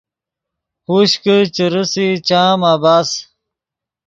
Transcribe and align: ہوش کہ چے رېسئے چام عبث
ہوش 0.87 1.11
کہ 1.23 1.35
چے 1.55 1.65
رېسئے 1.73 2.07
چام 2.27 2.59
عبث 2.71 3.09